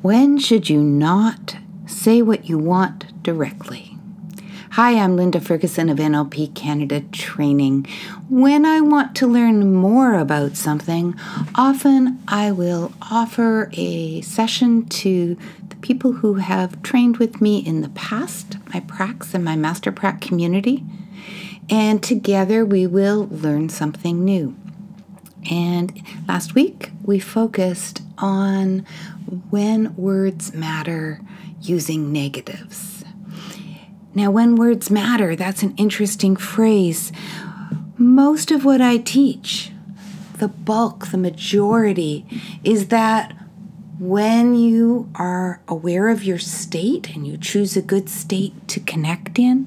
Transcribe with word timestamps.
When 0.00 0.38
should 0.38 0.70
you 0.70 0.80
not 0.80 1.56
say 1.84 2.22
what 2.22 2.48
you 2.48 2.56
want 2.56 3.20
directly? 3.24 3.96
Hi, 4.70 4.96
I'm 4.96 5.16
Linda 5.16 5.40
Ferguson 5.40 5.88
of 5.88 5.98
NLP 5.98 6.54
Canada 6.54 7.00
Training. 7.10 7.84
When 8.30 8.64
I 8.64 8.80
want 8.80 9.16
to 9.16 9.26
learn 9.26 9.74
more 9.74 10.14
about 10.14 10.56
something, 10.56 11.16
often 11.56 12.22
I 12.28 12.52
will 12.52 12.92
offer 13.10 13.70
a 13.72 14.20
session 14.20 14.86
to 14.86 15.36
the 15.68 15.76
people 15.76 16.12
who 16.12 16.34
have 16.34 16.80
trained 16.82 17.16
with 17.16 17.40
me 17.40 17.58
in 17.58 17.80
the 17.80 17.88
past, 17.88 18.56
my 18.72 18.78
pracs 18.78 19.34
and 19.34 19.44
my 19.44 19.56
master 19.56 19.90
prac 19.90 20.20
community, 20.20 20.84
and 21.68 22.00
together 22.00 22.64
we 22.64 22.86
will 22.86 23.26
learn 23.32 23.68
something 23.68 24.24
new. 24.24 24.54
And 25.50 26.00
last 26.28 26.54
week 26.54 26.92
we 27.02 27.18
focused 27.18 28.02
on 28.18 28.84
when 29.50 29.94
words 29.96 30.54
matter 30.54 31.20
using 31.60 32.12
negatives. 32.12 33.04
Now, 34.14 34.30
when 34.30 34.56
words 34.56 34.90
matter, 34.90 35.36
that's 35.36 35.62
an 35.62 35.74
interesting 35.76 36.34
phrase. 36.34 37.12
Most 37.96 38.50
of 38.50 38.64
what 38.64 38.80
I 38.80 38.96
teach, 38.96 39.70
the 40.38 40.48
bulk, 40.48 41.08
the 41.08 41.18
majority, 41.18 42.26
is 42.64 42.88
that 42.88 43.36
when 43.98 44.54
you 44.54 45.10
are 45.14 45.60
aware 45.68 46.08
of 46.08 46.24
your 46.24 46.38
state 46.38 47.14
and 47.14 47.26
you 47.26 47.36
choose 47.36 47.76
a 47.76 47.82
good 47.82 48.08
state 48.08 48.66
to 48.68 48.80
connect 48.80 49.38
in, 49.38 49.64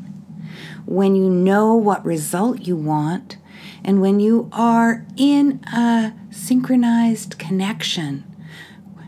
when 0.86 1.16
you 1.16 1.30
know 1.30 1.76
what 1.76 2.04
result 2.04 2.62
you 2.62 2.76
want, 2.76 3.38
and 3.84 4.02
when 4.02 4.20
you 4.20 4.50
are 4.52 5.06
in 5.18 5.64
a 5.74 6.14
synchronized 6.32 7.38
connection 7.38 8.31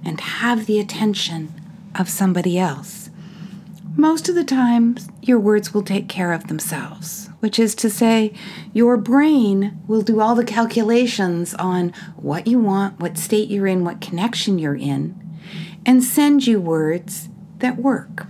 and 0.06 0.20
have 0.20 0.66
the 0.66 0.80
attention 0.80 1.54
of 1.98 2.10
somebody 2.10 2.58
else, 2.58 3.10
most 3.96 4.28
of 4.28 4.36
the 4.36 4.44
time 4.44 4.98
your 5.22 5.40
words 5.40 5.74
will 5.74 5.84
take 5.84 6.10
care 6.10 6.34
of 6.34 6.48
themselves, 6.48 7.30
which 7.40 7.60
is 7.60 7.76
to 7.76 7.90
say, 7.90 8.34
your 8.74 8.98
brain 8.98 9.80
will 9.88 10.02
do 10.02 10.20
all 10.20 10.34
the 10.34 10.44
calculations 10.44 11.54
on 11.56 11.94
what 12.16 12.48
you 12.48 12.58
want, 12.58 13.00
what 13.00 13.18
state 13.18 13.50
you're 13.50 13.68
in, 13.68 13.84
what 13.84 14.02
connection 14.02 14.58
you're 14.58 14.76
in, 14.76 15.20
and 15.86 16.04
send 16.04 16.48
you 16.48 16.60
words 16.60 17.30
that 17.60 17.78
work. 17.78 18.26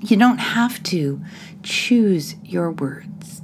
You 0.00 0.16
don't 0.16 0.38
have 0.38 0.82
to 0.84 1.20
choose 1.62 2.34
your 2.44 2.70
words. 2.70 3.42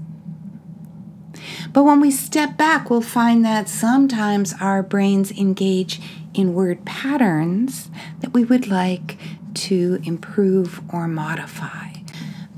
But 1.72 1.84
when 1.84 2.00
we 2.00 2.10
step 2.10 2.56
back, 2.56 2.91
we'll 2.91 3.00
find 3.00 3.44
that 3.44 3.69
sometimes 3.69 4.54
our 4.60 4.82
brains 4.82 5.30
engage 5.30 6.00
in 6.34 6.55
word 6.55 6.84
patterns 6.84 7.91
that 8.20 8.33
we 8.33 8.45
would 8.45 8.67
like 8.67 9.19
to 9.55 10.00
improve 10.05 10.81
or 10.92 11.09
modify. 11.09 11.92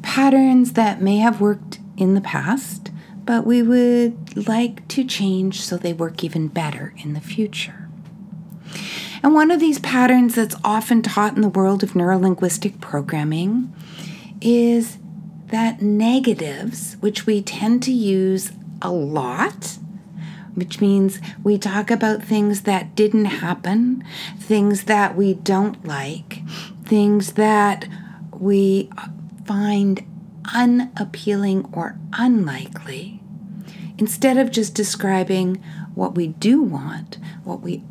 Patterns 0.03 0.73
that 0.73 1.01
may 1.01 1.19
have 1.19 1.41
worked 1.41 1.79
in 1.97 2.15
the 2.15 2.21
past, 2.21 2.91
but 3.25 3.47
we 3.47 3.63
would 3.63 4.47
like 4.47 4.87
to 4.89 5.05
change 5.05 5.61
so 5.61 5.77
they 5.77 5.93
work 5.93 6.23
even 6.25 6.49
better 6.49 6.93
in 6.99 7.15
the 7.15 7.21
future. 7.21 7.89
And 9.23 9.35
one 9.35 9.51
of 9.51 9.61
these 9.61 9.79
patterns 9.79 10.35
that's 10.35 10.57
often 10.65 11.03
taught 11.03 11.37
in 11.37 11.43
the 11.43 11.49
world 11.49 11.83
of 11.83 11.93
neurolinguistic 11.93 12.81
programming 12.81 13.73
is 14.41 14.99
that 15.47 15.81
negatives, 15.81 16.97
which 17.01 17.25
we 17.27 17.41
tend 17.43 17.83
to 17.85 17.93
use 17.93 18.51
a 18.81 18.91
lot, 18.91 19.79
which 20.55 20.81
means 20.81 21.21
we 21.43 21.59
talk 21.59 21.91
about 21.91 22.23
things 22.23 22.63
that 22.63 22.95
didn't 22.95 23.27
happen, 23.27 24.05
things 24.39 24.85
that 24.85 25.17
we 25.17 25.35
don't 25.35 25.85
like, 25.87 26.41
things 26.85 27.33
that 27.35 27.89
we 28.33 28.91
find 29.47 30.05
unappealing 30.55 31.69
or 31.73 31.99
unlikely, 32.13 33.21
instead 33.99 34.37
of 34.37 34.51
just 34.51 34.75
describing 34.75 35.63
what 35.95 36.15
we 36.15 36.29
do 36.29 36.63
want, 36.63 37.19
what 37.45 37.61
we 37.61 37.83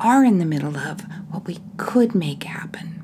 are 0.00 0.24
in 0.24 0.38
the 0.38 0.44
middle 0.44 0.76
of, 0.76 1.02
what 1.30 1.46
we 1.46 1.58
could 1.76 2.14
make 2.14 2.44
happen. 2.44 3.01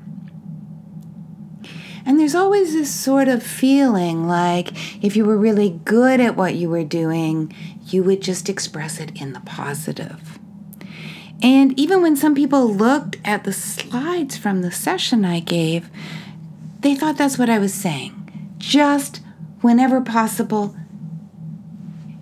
And 2.05 2.19
there's 2.19 2.35
always 2.35 2.73
this 2.73 2.93
sort 2.93 3.27
of 3.27 3.43
feeling 3.43 4.27
like 4.27 4.71
if 5.03 5.15
you 5.15 5.25
were 5.25 5.37
really 5.37 5.79
good 5.85 6.19
at 6.19 6.35
what 6.35 6.55
you 6.55 6.69
were 6.69 6.83
doing, 6.83 7.53
you 7.87 8.03
would 8.03 8.21
just 8.21 8.49
express 8.49 8.99
it 8.99 9.19
in 9.19 9.33
the 9.33 9.41
positive. 9.41 10.39
And 11.41 11.77
even 11.79 12.01
when 12.01 12.15
some 12.15 12.35
people 12.35 12.73
looked 12.73 13.17
at 13.23 13.43
the 13.43 13.53
slides 13.53 14.37
from 14.37 14.61
the 14.61 14.71
session 14.71 15.23
I 15.23 15.39
gave, 15.39 15.89
they 16.81 16.95
thought 16.95 17.17
that's 17.17 17.37
what 17.37 17.49
I 17.49 17.59
was 17.59 17.73
saying. 17.73 18.55
Just 18.57 19.21
whenever 19.61 20.01
possible, 20.01 20.75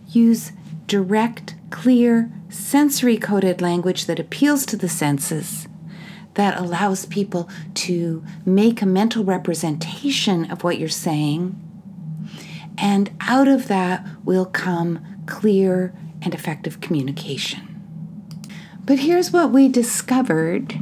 use 0.07 0.51
direct, 0.85 1.55
clear, 1.69 2.31
sensory 2.49 3.17
coded 3.17 3.61
language 3.61 4.05
that 4.05 4.19
appeals 4.19 4.65
to 4.67 4.77
the 4.77 4.89
senses 4.89 5.67
that 6.37 6.59
allows 6.59 7.05
people 7.07 7.49
to 7.73 8.23
make 8.45 8.81
a 8.81 8.85
mental 8.85 9.23
representation 9.23 10.49
of 10.51 10.63
what 10.63 10.77
you're 10.77 10.87
saying. 10.87 11.59
And 12.77 13.09
out 13.21 13.47
of 13.47 13.67
that 13.67 14.07
will 14.23 14.45
come 14.45 15.03
clear 15.25 15.93
and 16.21 16.35
effective 16.35 16.79
communication. 16.79 17.63
But 18.85 18.99
here's 18.99 19.31
what 19.31 19.51
we 19.51 19.67
discovered 19.67 20.75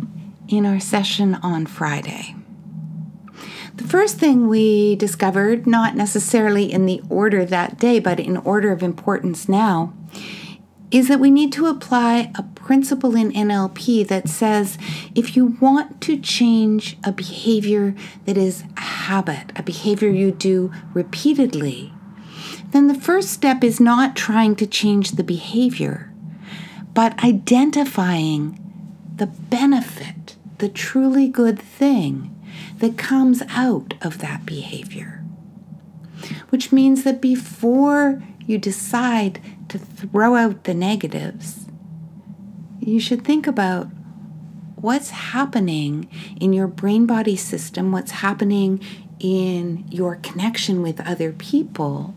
in 0.50 0.66
our 0.66 0.80
session 0.80 1.36
on 1.36 1.66
Friday. 1.66 2.36
The 3.78 3.88
first 3.88 4.18
thing 4.18 4.48
we 4.48 4.96
discovered, 4.98 5.66
not 5.66 5.96
necessarily 5.96 6.72
in 6.72 6.86
the 6.86 7.02
order 7.10 7.46
that 7.46 7.80
day, 7.80 8.00
but 8.00 8.20
in 8.20 8.38
order 8.38 8.72
of 8.72 8.84
importance 8.84 9.48
now, 9.48 9.94
is 10.92 11.08
that 11.08 11.20
we 11.20 11.32
need 11.32 11.52
to 11.54 11.66
apply 11.68 12.32
a 12.36 12.44
principle 12.44 13.16
in 13.16 13.32
NLP 13.32 14.08
that 14.08 14.30
says 14.30 14.78
if 15.14 15.36
you 15.36 15.58
want 15.60 16.00
to 16.02 16.18
change 16.18 16.98
a 17.04 17.12
behavior 17.12 17.96
that 18.26 18.38
is 18.38 18.64
a 18.78 18.82
habit, 18.82 19.52
a 19.56 19.64
behavior 19.64 20.10
you 20.10 20.32
do 20.32 20.72
repeatedly, 20.94 21.92
then 22.72 22.88
the 22.88 23.00
first 23.00 23.30
step 23.30 23.64
is 23.64 23.80
not 23.80 24.16
trying 24.16 24.56
to 24.56 24.68
change 24.68 25.12
the 25.12 25.24
behavior, 25.24 26.12
but 26.94 27.24
identifying 27.24 28.60
the 29.16 29.28
benefit, 29.28 30.36
the 30.58 30.70
truly 30.70 31.28
good 31.28 31.60
thing 31.60 32.32
that 32.80 32.98
comes 32.98 33.42
out 33.50 33.94
of 34.02 34.20
that 34.20 34.46
behavior. 34.46 35.24
Which 36.50 36.72
means 36.72 37.04
that 37.04 37.22
before 37.22 38.24
you 38.46 38.58
decide 38.58 39.40
to 39.78 39.86
throw 39.86 40.36
out 40.36 40.64
the 40.64 40.74
negatives, 40.74 41.66
you 42.80 43.00
should 43.00 43.24
think 43.24 43.48
about 43.48 43.88
what's 44.76 45.10
happening 45.10 46.10
in 46.40 46.54
your 46.54 46.68
brain 46.68 47.06
body 47.06 47.36
system, 47.36 47.92
what's 47.92 48.12
happening 48.12 48.82
in 49.20 49.86
your 49.90 50.16
connection 50.18 50.82
with 50.82 51.02
other 51.02 51.32
people 51.32 52.14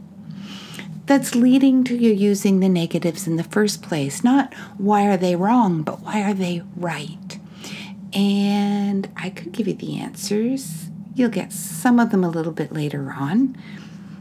that's 1.06 1.34
leading 1.34 1.84
to 1.84 1.96
you 1.96 2.12
using 2.12 2.60
the 2.60 2.68
negatives 2.68 3.26
in 3.26 3.36
the 3.36 3.44
first 3.44 3.82
place. 3.82 4.22
Not 4.22 4.52
why 4.76 5.06
are 5.06 5.16
they 5.16 5.34
wrong, 5.34 5.82
but 5.82 6.00
why 6.00 6.22
are 6.22 6.34
they 6.34 6.62
right? 6.76 7.38
And 8.12 9.08
I 9.16 9.30
could 9.30 9.52
give 9.52 9.66
you 9.66 9.74
the 9.74 9.98
answers. 9.98 10.90
You'll 11.14 11.30
get 11.30 11.52
some 11.52 11.98
of 11.98 12.10
them 12.10 12.22
a 12.22 12.28
little 12.28 12.52
bit 12.52 12.72
later 12.72 13.14
on. 13.18 13.56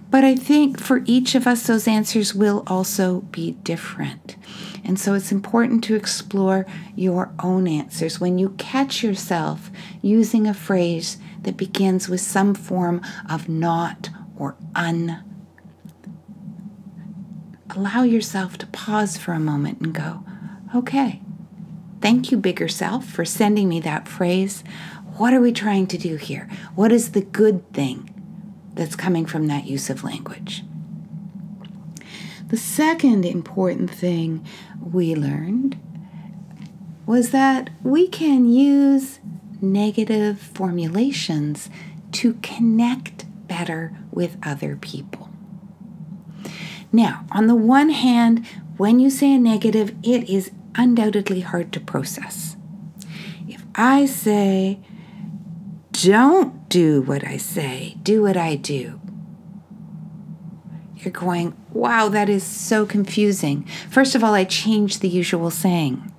But 0.09 0.23
I 0.23 0.35
think 0.35 0.79
for 0.79 1.01
each 1.06 1.35
of 1.35 1.45
us, 1.47 1.68
those 1.68 1.88
answers 1.88 2.34
will 2.34 2.63
also 2.66 3.22
be 3.22 3.51
different. 3.63 4.38
And 4.84 4.97
so 4.97 5.13
it's 5.13 5.34
important 5.34 5.84
to 5.85 5.95
explore 5.95 6.66
your 6.95 7.34
own 7.44 7.68
answers. 7.68 8.19
When 8.19 8.38
you 8.38 8.51
catch 8.57 9.03
yourself 9.03 9.70
using 10.02 10.47
a 10.47 10.53
phrase 10.53 11.17
that 11.41 11.58
begins 11.58 12.08
with 12.08 12.22
some 12.22 12.53
form 12.53 13.02
of 13.29 13.49
not 13.49 14.09
or 14.37 14.55
un, 14.76 15.23
allow 17.76 18.03
yourself 18.03 18.58
to 18.59 18.67
pause 18.67 19.17
for 19.17 19.34
a 19.34 19.40
moment 19.40 19.81
and 19.81 19.93
go, 19.93 20.23
okay, 20.73 21.22
thank 22.02 22.31
you, 22.31 22.37
bigger 22.37 22.70
self, 22.70 23.05
for 23.05 23.26
sending 23.26 23.67
me 23.67 23.81
that 23.81 24.08
phrase. 24.08 24.64
What 25.17 25.34
are 25.34 25.41
we 25.41 25.52
trying 25.52 25.87
to 25.87 25.97
do 25.97 26.16
here? 26.16 26.47
What 26.76 26.93
is 26.93 27.11
the 27.11 27.22
good 27.22 27.73
thing? 27.73 28.16
That's 28.78 28.96
coming 28.96 29.26
from 29.26 29.47
that 29.47 29.66
use 29.66 29.90
of 29.90 30.03
language. 30.03 30.64
The 32.47 32.58
second 32.58 33.26
important 33.26 33.91
thing 33.91 34.46
we 34.82 35.14
learned 35.16 35.78
was 37.06 37.32
that 37.32 37.70
we 37.84 38.08
can 38.08 38.47
use 38.47 39.20
negative 39.59 40.40
formulations 40.40 41.70
to 42.14 42.35
connect 42.35 43.26
better 43.47 43.97
with 44.12 44.38
other 44.44 44.76
people. 44.76 45.29
Now, 46.91 47.26
on 47.32 47.47
the 47.47 47.56
one 47.56 47.90
hand, 47.90 48.46
when 48.78 49.00
you 49.00 49.09
say 49.09 49.34
a 49.34 49.40
negative, 49.40 49.96
it 50.03 50.29
is 50.29 50.52
undoubtedly 50.76 51.41
hard 51.41 51.74
to 51.74 51.79
process. 51.79 52.56
If 53.47 53.66
I 53.76 54.06
say, 54.06 54.79
don't 56.03 56.70
do 56.70 57.02
what 57.02 57.26
I 57.26 57.38
say, 57.38 57.97
do 58.03 58.22
what 58.22 58.38
I 58.38 58.55
do. 58.55 58.99
You're 60.97 61.11
going, 61.11 61.55
wow, 61.72 62.09
that 62.09 62.29
is 62.29 62.44
so 62.44 62.85
confusing. 62.85 63.64
First 63.90 64.14
of 64.16 64.23
all, 64.23 64.34
I 64.34 64.44
changed 64.44 65.02
the 65.02 65.09
usual 65.09 65.49
saying, 65.49 66.11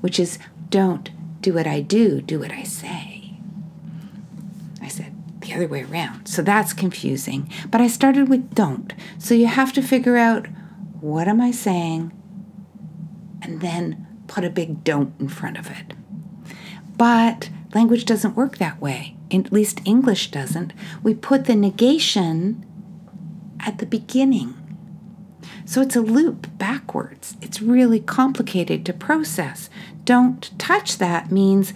which 0.00 0.20
is 0.20 0.38
don't 0.70 1.10
do 1.40 1.54
what 1.54 1.66
I 1.66 1.80
do, 1.80 2.20
do 2.20 2.38
what 2.38 2.52
I 2.52 2.62
say. 2.62 3.34
I 4.80 4.88
said 4.88 5.14
the 5.40 5.54
other 5.54 5.68
way 5.68 5.82
around. 5.82 6.26
So 6.26 6.42
that's 6.42 6.72
confusing. 6.72 7.50
But 7.70 7.80
I 7.80 7.88
started 7.88 8.28
with 8.28 8.54
don't. 8.54 8.92
So 9.18 9.34
you 9.34 9.46
have 9.46 9.72
to 9.74 9.82
figure 9.82 10.16
out 10.16 10.46
what 11.00 11.28
am 11.28 11.40
I 11.40 11.50
saying 11.50 12.12
and 13.42 13.60
then 13.60 14.06
put 14.26 14.44
a 14.44 14.50
big 14.50 14.84
don't 14.84 15.14
in 15.20 15.28
front 15.28 15.58
of 15.58 15.70
it. 15.70 15.94
But 16.96 17.50
language 17.78 18.04
doesn't 18.04 18.34
work 18.34 18.58
that 18.58 18.80
way. 18.80 19.14
At 19.30 19.52
least 19.52 19.80
English 19.84 20.32
doesn't. 20.32 20.72
We 21.04 21.14
put 21.14 21.44
the 21.44 21.54
negation 21.54 22.66
at 23.60 23.78
the 23.78 23.86
beginning. 23.86 24.54
So 25.64 25.80
it's 25.80 25.94
a 25.94 26.00
loop 26.00 26.48
backwards. 26.58 27.36
It's 27.40 27.62
really 27.62 28.00
complicated 28.00 28.84
to 28.84 28.92
process. 28.92 29.70
Don't 30.04 30.58
touch 30.58 30.98
that 30.98 31.30
means 31.30 31.72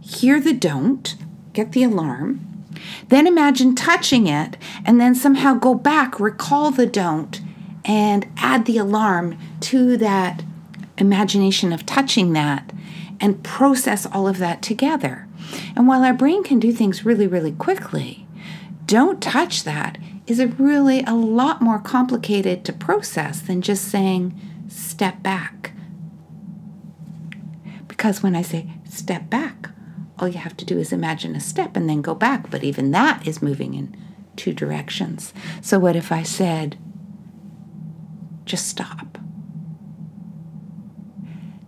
hear 0.00 0.40
the 0.40 0.54
don't, 0.54 1.14
get 1.52 1.70
the 1.70 1.84
alarm, 1.84 2.64
then 3.08 3.28
imagine 3.28 3.76
touching 3.76 4.26
it, 4.26 4.56
and 4.84 5.00
then 5.00 5.14
somehow 5.14 5.54
go 5.54 5.72
back, 5.74 6.18
recall 6.18 6.72
the 6.72 6.86
don't, 6.86 7.40
and 7.84 8.26
add 8.38 8.64
the 8.64 8.78
alarm 8.78 9.38
to 9.60 9.96
that 9.98 10.42
imagination 10.96 11.72
of 11.72 11.86
touching 11.86 12.32
that 12.32 12.72
and 13.20 13.42
process 13.42 14.06
all 14.06 14.28
of 14.28 14.38
that 14.38 14.62
together. 14.62 15.26
And 15.76 15.86
while 15.86 16.04
our 16.04 16.12
brain 16.12 16.42
can 16.42 16.58
do 16.58 16.72
things 16.72 17.04
really, 17.04 17.26
really 17.26 17.52
quickly, 17.52 18.26
don't 18.86 19.22
touch 19.22 19.64
that 19.64 19.98
is 20.26 20.40
a 20.40 20.46
really 20.46 21.02
a 21.04 21.14
lot 21.14 21.62
more 21.62 21.78
complicated 21.78 22.64
to 22.64 22.72
process 22.72 23.40
than 23.40 23.62
just 23.62 23.84
saying 23.84 24.38
step 24.68 25.22
back. 25.22 25.72
Because 27.86 28.22
when 28.22 28.36
I 28.36 28.42
say 28.42 28.70
step 28.88 29.30
back, 29.30 29.70
all 30.18 30.28
you 30.28 30.38
have 30.38 30.56
to 30.58 30.64
do 30.64 30.78
is 30.78 30.92
imagine 30.92 31.34
a 31.34 31.40
step 31.40 31.76
and 31.76 31.88
then 31.88 32.02
go 32.02 32.14
back, 32.14 32.50
but 32.50 32.64
even 32.64 32.90
that 32.90 33.26
is 33.26 33.42
moving 33.42 33.74
in 33.74 33.96
two 34.36 34.52
directions. 34.52 35.32
So, 35.60 35.78
what 35.78 35.96
if 35.96 36.10
I 36.10 36.22
said, 36.22 36.78
just 38.44 38.66
stop? 38.66 39.18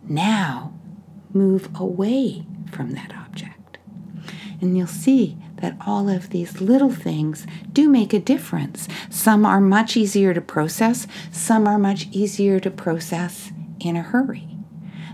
Now, 0.08 0.75
move 1.32 1.69
away 1.75 2.44
from 2.71 2.93
that 2.93 3.12
object. 3.15 3.79
And 4.61 4.77
you'll 4.77 4.87
see 4.87 5.37
that 5.61 5.77
all 5.87 6.09
of 6.09 6.31
these 6.31 6.61
little 6.61 6.91
things 6.91 7.47
do 7.73 7.88
make 7.88 8.12
a 8.12 8.19
difference. 8.19 8.88
Some 9.09 9.47
are 9.47 9.61
much 9.61 9.97
easier 9.97 10.35
to 10.35 10.41
process, 10.41 11.06
some 11.31 11.67
are 11.67 11.79
much 11.79 12.09
easier 12.12 12.61
to 12.61 12.71
process 12.71 13.53
in 13.79 13.97
a 13.97 14.03
hurry. 14.03 14.49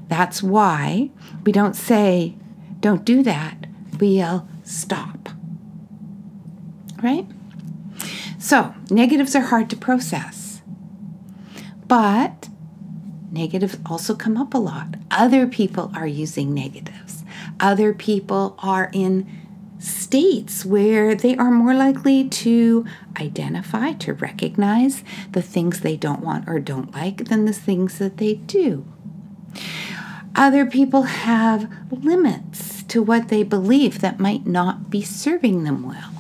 That's 0.09 0.43
why 0.43 1.11
we 1.45 1.53
don't 1.53 1.75
say, 1.75 2.37
don't 2.81 3.05
do 3.05 3.23
that. 3.23 3.67
We 3.99 4.09
yell, 4.09 4.49
stop. 4.63 5.31
Right? 7.03 7.27
So, 8.39 8.75
negatives 8.91 9.35
are 9.35 9.41
hard 9.41 9.71
to 9.71 9.77
process. 9.77 10.63
But 11.87 12.46
negatives 13.31 13.77
also 13.87 14.15
come 14.15 14.37
up 14.37 14.55
a 14.55 14.59
lot. 14.59 14.95
Other 15.11 15.47
people 15.47 15.91
are 15.95 16.07
using 16.07 16.55
negatives. 16.55 17.25
Other 17.61 17.93
people 17.93 18.57
are 18.59 18.91
in 18.93 19.27
states 19.79 20.65
where 20.65 21.15
they 21.15 21.37
are 21.37 21.51
more 21.51 21.75
likely 21.75 22.29
to 22.29 22.85
identify, 23.21 23.93
to 23.93 24.15
recognize 24.15 25.05
the 25.33 25.43
things 25.43 25.81
they 25.81 25.97
don't 25.97 26.23
want 26.23 26.49
or 26.49 26.59
don't 26.59 26.95
like 26.95 27.27
than 27.27 27.45
the 27.45 27.53
things 27.53 27.99
that 27.99 28.17
they 28.17 28.35
do. 28.35 28.87
Other 30.35 30.67
people 30.67 31.03
have 31.03 31.71
limits 31.91 32.83
to 32.85 33.03
what 33.03 33.29
they 33.29 33.43
believe 33.43 34.01
that 34.01 34.21
might 34.21 34.47
not 34.47 34.91
be 34.91 35.03
serving 35.03 35.65
them 35.65 35.83
well. 35.83 36.13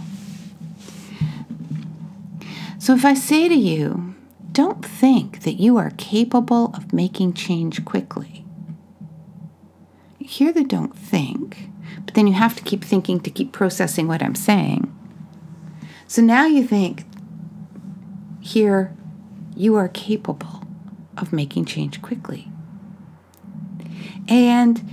So 2.78 2.94
if 2.94 3.04
I 3.04 3.14
say 3.14 3.48
to 3.48 3.54
you, 3.54 4.15
don't 4.56 4.84
think 4.84 5.42
that 5.42 5.60
you 5.60 5.76
are 5.76 5.92
capable 5.98 6.72
of 6.74 6.92
making 6.92 7.34
change 7.34 7.84
quickly. 7.84 8.44
Hear 10.18 10.52
the 10.52 10.64
don't 10.64 10.96
think 10.96 11.68
but 12.04 12.14
then 12.14 12.26
you 12.26 12.34
have 12.34 12.56
to 12.56 12.62
keep 12.62 12.84
thinking 12.84 13.20
to 13.20 13.30
keep 13.30 13.52
processing 13.52 14.08
what 14.08 14.22
I'm 14.22 14.34
saying. 14.34 14.92
So 16.06 16.22
now 16.22 16.46
you 16.46 16.64
think, 16.64 17.04
here, 18.40 18.96
you 19.56 19.74
are 19.76 19.88
capable 19.88 20.62
of 21.16 21.32
making 21.32 21.64
change 21.64 22.00
quickly. 22.00 22.48
And 24.28 24.88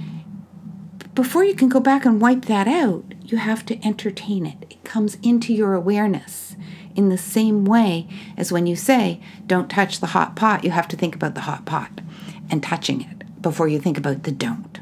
before 1.13 1.43
you 1.43 1.53
can 1.53 1.69
go 1.69 1.79
back 1.79 2.05
and 2.05 2.19
wipe 2.19 2.45
that 2.45 2.67
out, 2.67 3.13
you 3.21 3.37
have 3.37 3.65
to 3.67 3.85
entertain 3.85 4.45
it. 4.45 4.65
It 4.69 4.83
comes 4.83 5.17
into 5.21 5.53
your 5.53 5.75
awareness 5.75 6.55
in 6.95 7.09
the 7.09 7.17
same 7.17 7.65
way 7.65 8.07
as 8.37 8.51
when 8.51 8.67
you 8.67 8.75
say, 8.75 9.19
don't 9.47 9.69
touch 9.69 9.99
the 9.99 10.07
hot 10.07 10.35
pot, 10.35 10.63
you 10.63 10.71
have 10.71 10.87
to 10.89 10.97
think 10.97 11.15
about 11.15 11.35
the 11.35 11.41
hot 11.41 11.65
pot 11.65 12.01
and 12.49 12.61
touching 12.61 13.01
it 13.01 13.41
before 13.41 13.67
you 13.67 13.79
think 13.79 13.97
about 13.97 14.23
the 14.23 14.31
don't, 14.31 14.79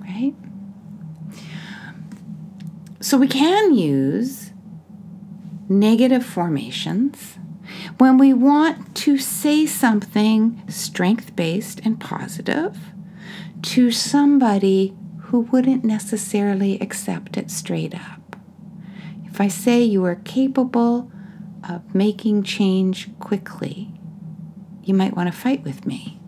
right? 0.00 0.34
So 3.00 3.16
we 3.16 3.28
can 3.28 3.74
use 3.74 4.52
negative 5.68 6.24
formations 6.24 7.38
when 7.98 8.18
we 8.18 8.32
want 8.32 8.94
to 8.94 9.18
say 9.18 9.66
something 9.66 10.62
strength 10.68 11.34
based 11.34 11.80
and 11.84 12.00
positive 12.00 12.78
to 13.62 13.90
somebody 13.90 14.94
who 15.22 15.40
wouldn't 15.40 15.84
necessarily 15.84 16.78
accept 16.80 17.36
it 17.36 17.50
straight 17.50 17.94
up. 17.94 18.36
If 19.24 19.40
I 19.40 19.48
say 19.48 19.82
you 19.82 20.04
are 20.04 20.16
capable 20.16 21.10
of 21.68 21.94
making 21.94 22.42
change 22.42 23.08
quickly, 23.18 23.90
you 24.82 24.94
might 24.94 25.16
want 25.16 25.32
to 25.32 25.38
fight 25.38 25.62
with 25.64 25.86
me. 25.86 26.18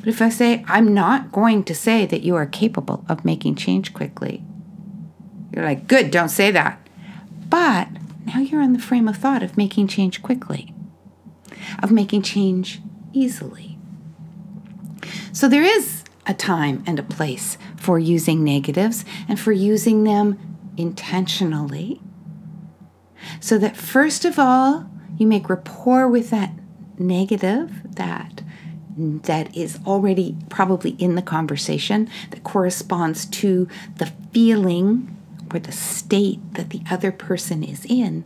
But 0.00 0.08
if 0.08 0.20
I 0.20 0.28
say, 0.28 0.64
I'm 0.66 0.92
not 0.94 1.32
going 1.32 1.64
to 1.64 1.74
say 1.74 2.06
that 2.06 2.22
you 2.22 2.34
are 2.34 2.46
capable 2.46 3.04
of 3.08 3.24
making 3.24 3.54
change 3.54 3.94
quickly, 3.94 4.42
you're 5.52 5.64
like, 5.64 5.86
good, 5.86 6.10
don't 6.10 6.28
say 6.28 6.50
that. 6.50 6.80
But 7.48 7.88
now 8.26 8.40
you're 8.40 8.62
in 8.62 8.72
the 8.72 8.78
frame 8.78 9.08
of 9.08 9.16
thought 9.16 9.42
of 9.42 9.56
making 9.56 9.88
change 9.88 10.22
quickly, 10.22 10.74
of 11.82 11.90
making 11.90 12.22
change 12.22 12.80
easily. 13.12 13.78
So 15.32 15.48
there 15.48 15.62
is 15.62 16.04
a 16.26 16.34
time 16.34 16.82
and 16.86 16.98
a 16.98 17.02
place 17.02 17.56
for 17.76 17.98
using 17.98 18.44
negatives 18.44 19.04
and 19.28 19.40
for 19.40 19.52
using 19.52 20.04
them 20.04 20.38
intentionally. 20.76 22.00
So 23.40 23.58
that 23.58 23.76
first 23.76 24.24
of 24.24 24.38
all, 24.38 24.90
you 25.16 25.26
make 25.26 25.48
rapport 25.48 26.08
with 26.08 26.30
that 26.30 26.52
negative, 26.98 27.94
that 27.96 28.42
that 28.98 29.56
is 29.56 29.78
already 29.86 30.36
probably 30.48 30.90
in 30.92 31.14
the 31.14 31.22
conversation 31.22 32.10
that 32.30 32.42
corresponds 32.42 33.26
to 33.26 33.68
the 33.96 34.12
feeling 34.32 35.16
or 35.52 35.60
the 35.60 35.72
state 35.72 36.40
that 36.54 36.70
the 36.70 36.82
other 36.90 37.12
person 37.12 37.62
is 37.62 37.86
in, 37.88 38.24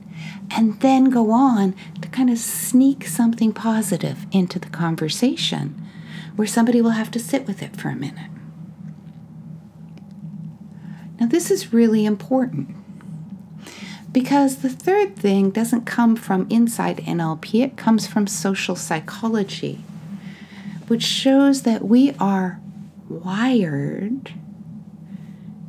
and 0.50 0.80
then 0.80 1.04
go 1.04 1.30
on 1.30 1.74
to 2.00 2.08
kind 2.08 2.30
of 2.30 2.38
sneak 2.38 3.06
something 3.06 3.52
positive 3.52 4.26
into 4.32 4.58
the 4.58 4.70
conversation 4.70 5.86
where 6.36 6.48
somebody 6.48 6.80
will 6.80 6.90
have 6.90 7.10
to 7.10 7.20
sit 7.20 7.46
with 7.46 7.62
it 7.62 7.76
for 7.76 7.90
a 7.90 7.96
minute. 7.96 8.30
Now, 11.20 11.26
this 11.26 11.50
is 11.50 11.72
really 11.72 12.04
important 12.04 12.74
because 14.12 14.58
the 14.58 14.68
third 14.68 15.16
thing 15.16 15.50
doesn't 15.50 15.86
come 15.86 16.16
from 16.16 16.46
inside 16.50 16.98
NLP, 16.98 17.62
it 17.62 17.76
comes 17.76 18.06
from 18.06 18.26
social 18.26 18.76
psychology, 18.76 19.84
which 20.88 21.02
shows 21.02 21.62
that 21.62 21.84
we 21.84 22.12
are 22.20 22.60
wired 23.08 24.34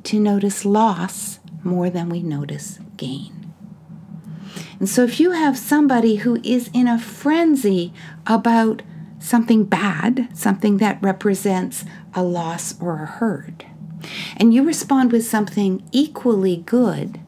to 0.04 0.20
notice 0.20 0.66
loss 0.66 1.40
more 1.64 1.90
than 1.90 2.10
we 2.10 2.22
notice 2.22 2.80
gain. 2.98 3.54
And 4.80 4.90
so, 4.90 5.04
if 5.04 5.20
you 5.20 5.32
have 5.32 5.58
somebody 5.58 6.18
who 6.18 6.42
is 6.44 6.70
in 6.74 6.90
a 6.90 7.00
frenzy 7.00 7.94
about 8.28 8.82
something 9.20 9.64
bad, 9.64 10.28
something 10.34 10.78
that 10.78 11.02
represents 11.02 11.86
a 12.14 12.22
loss 12.22 12.80
or 12.82 12.96
a 12.96 13.06
hurt, 13.06 13.66
and 14.36 14.54
you 14.54 14.64
respond 14.64 15.14
with 15.14 15.26
something 15.26 15.82
equally 15.94 16.58
good, 16.58 17.22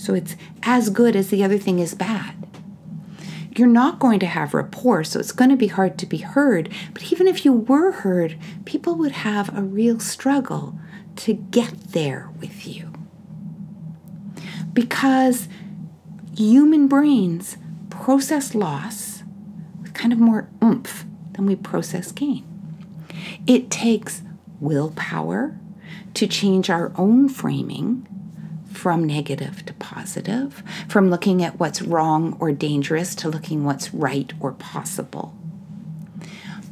so 0.00 0.14
it's 0.14 0.34
as 0.62 0.88
good 0.88 1.14
as 1.14 1.28
the 1.28 1.44
other 1.44 1.58
thing 1.58 1.78
is 1.78 1.94
bad, 1.94 2.34
you're 3.54 3.68
not 3.68 3.98
going 3.98 4.18
to 4.20 4.26
have 4.26 4.54
rapport, 4.54 5.04
so 5.04 5.20
it's 5.20 5.30
going 5.30 5.50
to 5.50 5.56
be 5.56 5.66
hard 5.66 5.98
to 5.98 6.06
be 6.06 6.16
heard. 6.18 6.72
But 6.94 7.12
even 7.12 7.28
if 7.28 7.44
you 7.44 7.52
were 7.52 7.92
heard, 7.92 8.38
people 8.64 8.94
would 8.94 9.12
have 9.12 9.54
a 9.54 9.60
real 9.60 10.00
struggle 10.00 10.78
to 11.16 11.34
get 11.34 11.92
there 11.92 12.30
with 12.40 12.66
you. 12.66 12.90
Because 14.72 15.48
human 16.34 16.88
brains 16.88 17.58
process 17.90 18.54
loss 18.54 19.22
with 19.82 19.92
kind 19.92 20.14
of 20.14 20.18
more 20.18 20.48
oomph 20.64 21.04
than 21.32 21.44
we 21.44 21.56
process 21.56 22.10
gain. 22.10 22.46
It 23.46 23.70
takes 23.70 24.22
willpower 24.60 25.58
to 26.14 26.26
change 26.26 26.70
our 26.70 26.90
own 26.96 27.28
framing 27.28 28.06
from 28.80 29.04
negative 29.04 29.62
to 29.66 29.74
positive, 29.74 30.62
from 30.88 31.10
looking 31.10 31.44
at 31.44 31.60
what's 31.60 31.82
wrong 31.82 32.34
or 32.40 32.50
dangerous 32.50 33.14
to 33.14 33.28
looking 33.28 33.62
what's 33.62 33.92
right 33.92 34.32
or 34.40 34.52
possible. 34.52 35.34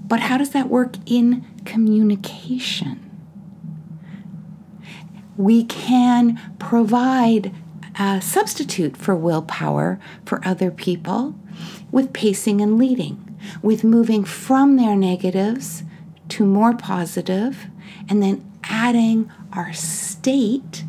But 0.06 0.20
how 0.20 0.38
does 0.38 0.50
that 0.52 0.70
work 0.70 0.96
in 1.04 1.44
communication? 1.66 3.10
We 5.36 5.64
can 5.64 6.40
provide 6.58 7.54
a 8.00 8.22
substitute 8.22 8.96
for 8.96 9.14
willpower 9.14 10.00
for 10.24 10.40
other 10.46 10.70
people 10.70 11.34
with 11.92 12.14
pacing 12.14 12.62
and 12.62 12.78
leading, 12.78 13.38
with 13.60 13.84
moving 13.84 14.24
from 14.24 14.76
their 14.76 14.96
negatives 14.96 15.82
to 16.30 16.46
more 16.46 16.74
positive, 16.74 17.66
and 18.08 18.22
then 18.22 18.50
adding 18.64 19.30
our 19.52 19.74
state 19.74 20.84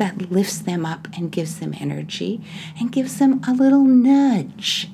that 0.00 0.32
lifts 0.32 0.58
them 0.58 0.86
up 0.86 1.06
and 1.14 1.30
gives 1.30 1.60
them 1.60 1.74
energy 1.78 2.40
and 2.80 2.90
gives 2.90 3.18
them 3.18 3.40
a 3.46 3.52
little 3.52 3.84
nudge 3.84 4.88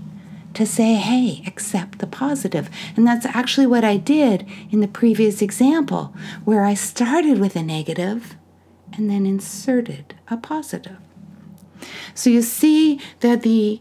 to 0.53 0.67
say, 0.67 0.95
hey, 0.95 1.45
accept 1.47 2.01
the 2.01 2.07
positive. 2.09 2.69
And 2.97 3.07
that's 3.07 3.25
actually 3.27 3.67
what 3.67 3.85
I 3.85 3.99
did 3.99 4.45
in 4.71 4.81
the 4.81 4.89
previous 4.89 5.41
example, 5.41 6.13
where 6.45 6.65
I 6.65 6.75
started 6.75 7.39
with 7.39 7.55
a 7.55 7.63
negative 7.63 8.37
and 8.95 9.09
then 9.09 9.27
inserted 9.27 10.17
a 10.29 10.37
positive. 10.37 10.99
So 12.15 12.29
you 12.29 12.43
see 12.43 13.01
that 13.21 13.43
the 13.43 13.81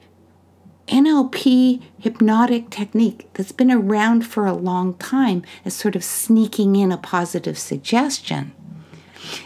NLP 0.88 1.82
hypnotic 1.98 2.70
technique 2.70 3.30
that's 3.34 3.52
been 3.52 3.72
around 3.72 4.28
for 4.28 4.46
a 4.46 4.54
long 4.54 4.94
time 4.96 5.42
as 5.64 5.74
sort 5.74 5.96
of 5.96 6.04
sneaking 6.04 6.76
in 6.76 6.92
a 6.92 6.98
positive 6.98 7.58
suggestion 7.58 8.54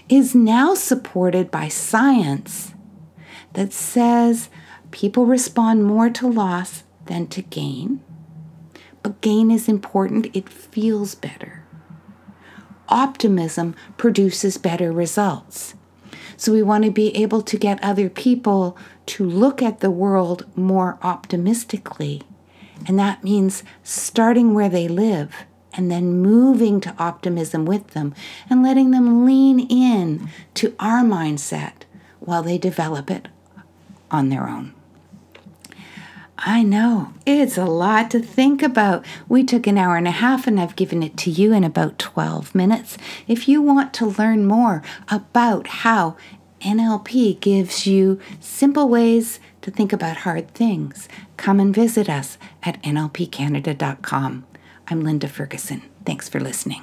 is 0.07 0.35
now 0.35 0.73
supported 0.73 1.51
by 1.51 1.67
science 1.67 2.73
that 3.53 3.73
says 3.73 4.49
people 4.91 5.25
respond 5.25 5.85
more 5.85 6.09
to 6.09 6.27
loss 6.27 6.83
than 7.05 7.27
to 7.27 7.41
gain. 7.41 8.01
But 9.01 9.21
gain 9.21 9.49
is 9.51 9.67
important, 9.67 10.35
it 10.35 10.49
feels 10.49 11.15
better. 11.15 11.63
Optimism 12.89 13.75
produces 13.97 14.57
better 14.57 14.91
results. 14.91 15.75
So 16.37 16.51
we 16.51 16.63
want 16.63 16.85
to 16.85 16.91
be 16.91 17.15
able 17.15 17.41
to 17.41 17.57
get 17.57 17.83
other 17.83 18.09
people 18.09 18.77
to 19.07 19.23
look 19.23 19.61
at 19.61 19.79
the 19.79 19.91
world 19.91 20.45
more 20.55 20.97
optimistically. 21.01 22.23
And 22.87 22.97
that 22.97 23.23
means 23.23 23.63
starting 23.83 24.53
where 24.53 24.69
they 24.69 24.87
live 24.87 25.35
and 25.73 25.91
then 25.91 26.21
moving 26.21 26.81
to 26.81 26.95
optimism 26.97 27.65
with 27.65 27.87
them 27.89 28.13
and 28.49 28.63
letting 28.63 28.91
them 28.91 29.25
lean 29.25 29.59
in 29.59 30.29
to 30.55 30.75
our 30.79 31.03
mindset 31.03 31.83
while 32.19 32.43
they 32.43 32.57
develop 32.57 33.09
it 33.09 33.27
on 34.11 34.29
their 34.29 34.47
own. 34.47 34.73
I 36.41 36.63
know, 36.63 37.13
it's 37.25 37.57
a 37.57 37.65
lot 37.65 38.09
to 38.11 38.19
think 38.19 38.63
about. 38.63 39.05
We 39.27 39.43
took 39.43 39.67
an 39.67 39.77
hour 39.77 39.97
and 39.97 40.07
a 40.07 40.11
half, 40.11 40.47
and 40.47 40.57
I've 40.57 40.77
given 40.77 41.03
it 41.03 41.17
to 41.17 41.29
you 41.29 41.51
in 41.51 41.65
about 41.65 41.99
12 41.99 42.55
minutes. 42.55 42.97
If 43.27 43.49
you 43.49 43.61
want 43.61 43.93
to 43.95 44.05
learn 44.05 44.45
more 44.45 44.81
about 45.09 45.67
how 45.67 46.15
NLP 46.61 47.41
gives 47.41 47.85
you 47.85 48.19
simple 48.39 48.87
ways 48.87 49.41
to 49.61 49.69
think 49.69 49.91
about 49.91 50.17
hard 50.17 50.53
things, 50.53 51.09
come 51.35 51.59
and 51.59 51.75
visit 51.75 52.09
us 52.09 52.37
at 52.63 52.81
nlpcanada.com. 52.83 54.45
I'm 54.91 55.03
Linda 55.03 55.27
Ferguson. 55.27 55.83
Thanks 56.03 56.27
for 56.27 56.39
listening. 56.39 56.81